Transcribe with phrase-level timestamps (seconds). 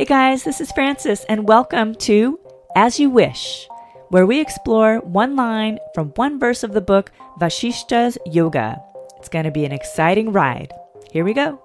[0.00, 2.40] Hey guys, this is Francis, and welcome to
[2.74, 3.68] As You Wish,
[4.08, 8.82] where we explore one line from one verse of the book Vashishta's Yoga.
[9.18, 10.72] It's going to be an exciting ride.
[11.12, 11.60] Here we go.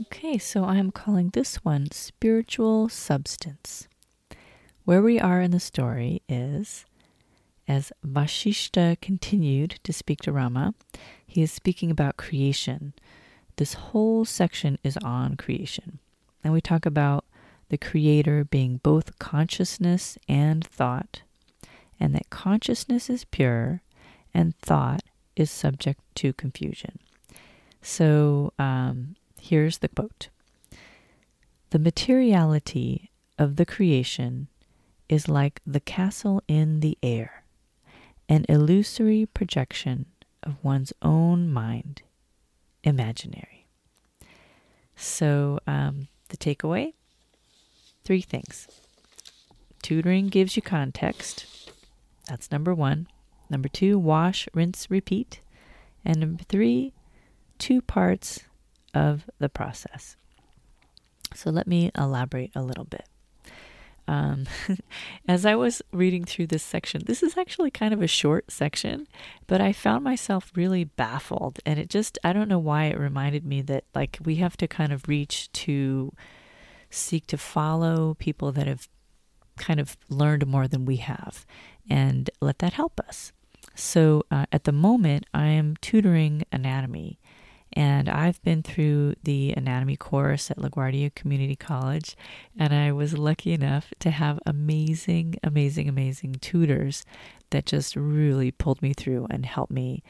[0.00, 3.86] Okay, so I'm calling this one Spiritual Substance.
[4.84, 6.86] Where we are in the story is
[7.68, 10.74] as Vashishta continued to speak to Rama,
[11.24, 12.94] he is speaking about creation
[13.56, 15.98] this whole section is on creation.
[16.42, 17.24] And we talk about
[17.68, 21.22] the Creator being both consciousness and thought,
[21.98, 23.82] and that consciousness is pure
[24.32, 25.02] and thought
[25.36, 26.98] is subject to confusion.
[27.80, 30.28] So um, here's the quote
[31.70, 34.48] The materiality of the creation
[35.08, 37.44] is like the castle in the air,
[38.28, 40.06] an illusory projection
[40.42, 42.02] of one's own mind
[42.84, 43.66] imaginary.
[44.96, 46.92] So, um, the takeaway
[48.04, 48.68] three things.
[49.82, 51.70] Tutoring gives you context.
[52.28, 53.08] That's number one.
[53.50, 55.40] Number two, wash, rinse, repeat.
[56.04, 56.92] And number three,
[57.58, 58.40] two parts
[58.94, 60.16] of the process.
[61.34, 63.08] So let me elaborate a little bit.
[64.06, 64.46] Um,
[65.28, 69.06] as I was reading through this section, this is actually kind of a short section,
[69.46, 71.60] but I found myself really baffled.
[71.64, 74.68] And it just, I don't know why it reminded me that, like, we have to
[74.68, 76.12] kind of reach to
[76.90, 78.88] seek to follow people that have
[79.56, 81.46] kind of learned more than we have
[81.88, 83.32] and let that help us.
[83.74, 87.18] So uh, at the moment, I am tutoring anatomy
[87.72, 92.16] and I've been through the anatomy course at LaGuardia Community College,
[92.58, 97.04] and I was lucky enough to have amazing, amazing, amazing tutors
[97.50, 100.02] that just really pulled me through and helped me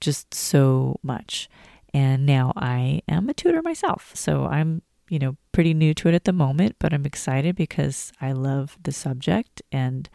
[0.00, 1.48] just so much.
[1.92, 4.12] And now I am a tutor myself.
[4.14, 8.12] So I'm, you know, pretty new to it at the moment, but I'm excited because
[8.20, 10.08] I love the subject and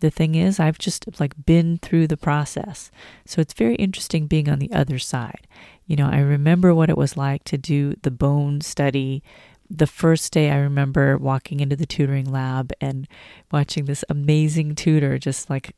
[0.00, 2.90] the thing is i've just like been through the process.
[3.24, 5.46] So it's very interesting being on the other side.
[5.86, 9.22] You know i remember what it was like to do the bone study.
[9.68, 13.08] The first day i remember walking into the tutoring lab and
[13.50, 15.74] watching this amazing tutor just like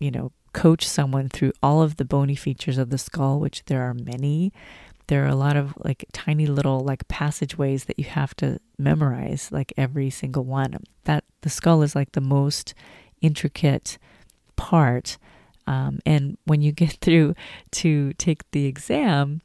[0.00, 3.82] you know coach someone through all of the bony features of the skull which there
[3.82, 4.52] are many.
[5.06, 9.50] There are a lot of like tiny little like passageways that you have to memorize
[9.50, 10.76] like every single one.
[11.04, 12.74] That the skull is like the most
[13.20, 13.98] intricate
[14.56, 15.18] part.
[15.66, 17.34] Um, and when you get through
[17.72, 19.42] to take the exam,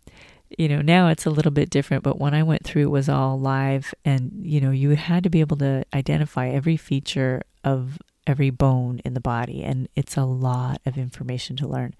[0.58, 3.10] you know, now it's a little bit different, but when I went through, it was
[3.10, 7.98] all live, and you know, you had to be able to identify every feature of
[8.28, 11.96] every bone in the body, and it's a lot of information to learn.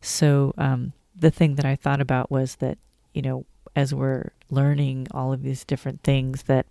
[0.00, 2.78] So, um, the thing that I thought about was that,
[3.14, 3.46] you know,
[3.76, 6.66] as we're learning all of these different things, that,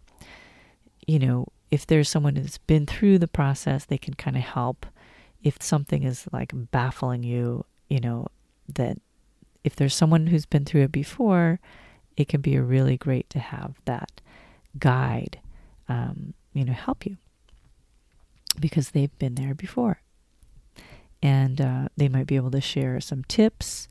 [1.08, 4.86] you know, if there's someone who's been through the process, they can kind of help.
[5.42, 8.28] If something is like baffling you, you know,
[8.68, 8.98] that
[9.64, 11.60] if there's someone who's been through it before,
[12.18, 14.22] it can be really great to have that
[14.78, 15.40] guide,
[15.88, 17.18] um, you know, help you
[18.60, 20.02] because they've been there before.
[21.24, 23.88] And uh, they might be able to share some tips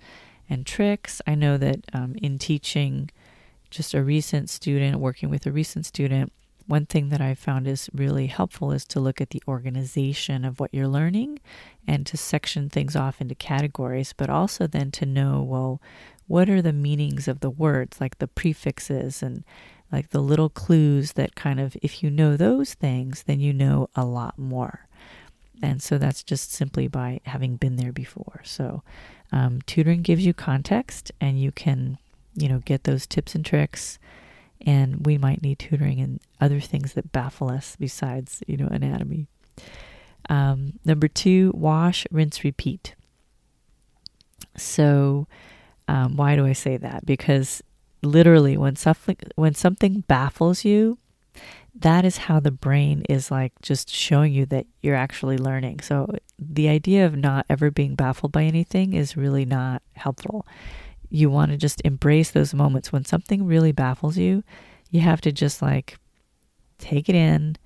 [0.49, 1.23] and tricks.
[1.27, 3.11] I know that um, in teaching
[3.71, 6.33] just a recent student, working with a recent student,
[6.71, 10.61] one thing that I found is really helpful is to look at the organization of
[10.61, 11.41] what you're learning
[11.85, 15.81] and to section things off into categories, but also then to know, well,
[16.29, 19.43] what are the meanings of the words, like the prefixes and
[19.91, 23.89] like the little clues that kind of, if you know those things, then you know
[23.97, 24.87] a lot more.
[25.61, 28.43] And so that's just simply by having been there before.
[28.45, 28.85] So
[29.33, 31.99] um, tutoring gives you context and you can,
[32.37, 33.99] you know, get those tips and tricks
[34.67, 39.27] and we might need tutoring in other things that baffle us besides, you know, anatomy.
[40.29, 42.95] Um, number two, wash, rinse, repeat.
[44.57, 45.27] So,
[45.89, 47.07] um, why do I say that?
[47.07, 47.63] Because
[48.03, 50.99] literally, when something when something baffles you,
[51.75, 55.81] that is how the brain is like just showing you that you're actually learning.
[55.81, 60.47] So, the idea of not ever being baffled by anything is really not helpful
[61.11, 64.45] you want to just embrace those moments when something really baffles you.
[64.91, 65.99] You have to just like
[66.79, 67.57] take it in,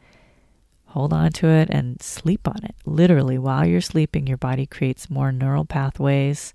[0.87, 2.75] hold on to it, and sleep on it.
[2.87, 6.55] Literally, while you're sleeping, your body creates more neural pathways.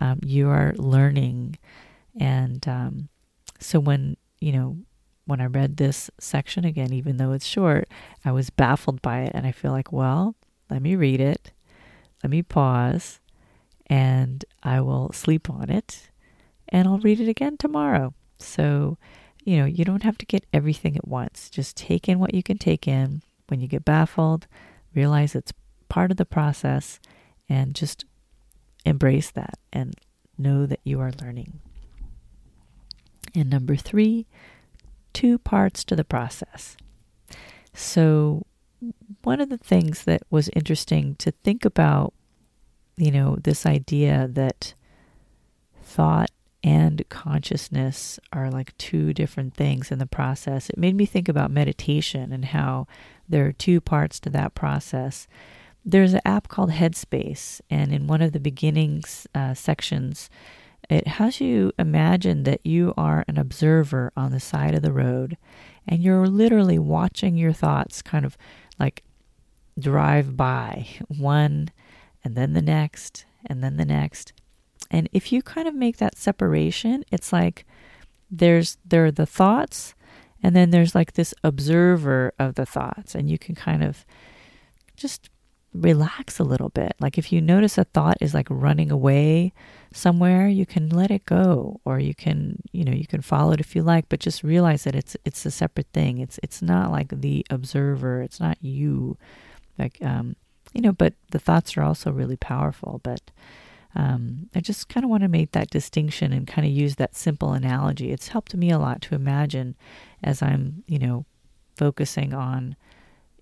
[0.00, 1.56] Um, you are learning.
[2.20, 3.08] And um,
[3.58, 4.76] so, when, you know,
[5.24, 7.88] when I read this section again, even though it's short,
[8.24, 9.32] I was baffled by it.
[9.34, 10.36] And I feel like, well,
[10.70, 11.52] let me read it,
[12.22, 13.20] let me pause,
[13.86, 16.10] and I will sleep on it
[16.68, 18.14] and I'll read it again tomorrow.
[18.38, 18.98] So,
[19.44, 21.50] you know, you don't have to get everything at once.
[21.50, 23.22] Just take in what you can take in.
[23.48, 24.46] When you get baffled,
[24.94, 25.52] realize it's
[25.88, 26.98] part of the process
[27.48, 28.04] and just
[28.84, 29.94] embrace that and
[30.36, 31.60] know that you are learning.
[33.34, 34.26] And number three,
[35.12, 36.76] two parts to the process.
[37.72, 38.46] So,
[39.22, 42.12] one of the things that was interesting to think about,
[42.96, 44.74] you know, this idea that
[45.82, 46.30] thought
[46.66, 50.68] and consciousness are like two different things in the process.
[50.68, 52.88] It made me think about meditation and how
[53.28, 55.28] there are two parts to that process.
[55.84, 60.28] There's an app called Headspace, and in one of the beginnings uh, sections,
[60.90, 65.36] it has you imagine that you are an observer on the side of the road
[65.86, 68.36] and you're literally watching your thoughts kind of
[68.78, 69.02] like
[69.78, 71.70] drive by one
[72.24, 74.32] and then the next and then the next.
[74.90, 77.66] And if you kind of make that separation, it's like
[78.30, 79.94] there's there are the thoughts
[80.42, 84.04] and then there's like this observer of the thoughts and you can kind of
[84.96, 85.30] just
[85.72, 86.94] relax a little bit.
[87.00, 89.52] Like if you notice a thought is like running away
[89.92, 93.60] somewhere, you can let it go or you can, you know, you can follow it
[93.60, 96.18] if you like, but just realize that it's it's a separate thing.
[96.18, 99.16] It's it's not like the observer, it's not you.
[99.78, 100.36] Like um
[100.72, 103.30] you know, but the thoughts are also really powerful, but
[103.96, 107.16] um, I just kind of want to make that distinction and kind of use that
[107.16, 108.12] simple analogy.
[108.12, 109.74] It's helped me a lot to imagine
[110.22, 111.24] as I'm, you know,
[111.76, 112.76] focusing on,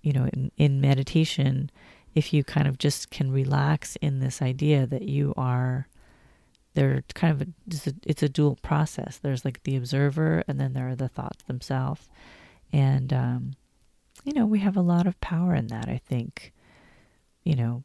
[0.01, 1.69] you know, in, in meditation,
[2.15, 5.87] if you kind of just can relax in this idea that you are
[6.73, 10.89] they're kind of a, it's a dual process there's like the observer and then there
[10.89, 12.09] are the thoughts themselves
[12.73, 13.53] and um,
[14.25, 16.53] you know we have a lot of power in that i think
[17.45, 17.83] you know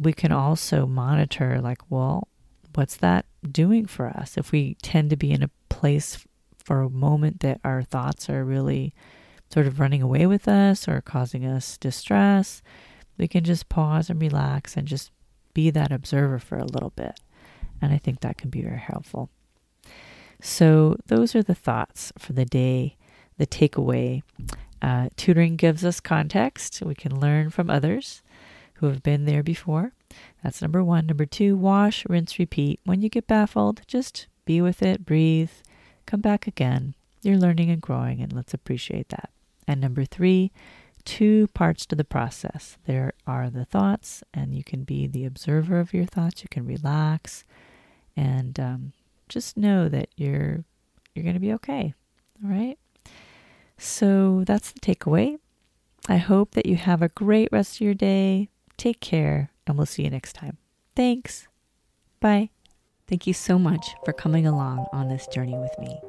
[0.00, 2.28] we can also monitor like well
[2.74, 6.90] what's that doing for us if we tend to be in a place for a
[6.90, 8.92] moment that our thoughts are really
[9.50, 12.62] sort of running away with us or causing us distress
[13.18, 15.10] we can just pause and relax and just
[15.52, 17.18] be that observer for a little bit.
[17.82, 19.28] And I think that can be very helpful.
[20.40, 22.96] So, those are the thoughts for the day,
[23.38, 24.22] the takeaway.
[24.80, 26.80] Uh, tutoring gives us context.
[26.80, 28.22] We can learn from others
[28.78, 29.92] who have been there before.
[30.42, 31.06] That's number one.
[31.06, 32.80] Number two, wash, rinse, repeat.
[32.84, 35.50] When you get baffled, just be with it, breathe,
[36.06, 36.94] come back again.
[37.22, 39.30] You're learning and growing, and let's appreciate that.
[39.66, 40.52] And number three,
[41.04, 42.78] two parts to the process.
[42.86, 46.42] There are the thoughts, and you can be the observer of your thoughts.
[46.42, 47.44] You can relax,
[48.16, 48.92] and um,
[49.28, 50.64] just know that you're
[51.14, 51.94] you're going to be okay.
[52.44, 52.78] All right.
[53.76, 55.38] So that's the takeaway.
[56.08, 58.48] I hope that you have a great rest of your day.
[58.78, 60.56] Take care, and we'll see you next time.
[60.96, 61.46] Thanks.
[62.20, 62.48] Bye.
[63.06, 66.00] Thank you so much for coming along on this journey with me.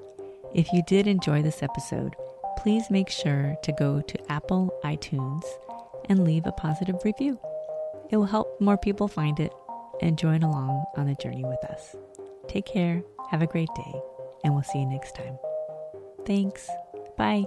[0.53, 2.15] If you did enjoy this episode,
[2.57, 5.43] please make sure to go to Apple iTunes
[6.09, 7.39] and leave a positive review.
[8.09, 9.53] It will help more people find it
[10.01, 11.95] and join along on the journey with us.
[12.47, 14.01] Take care, have a great day,
[14.43, 15.37] and we'll see you next time.
[16.25, 16.69] Thanks.
[17.17, 17.45] Bye.